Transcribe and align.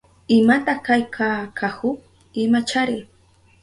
¿Imata 0.35 0.73
kayka 0.85 1.29
kahu? 1.57 1.89
Imachari. 2.41 2.99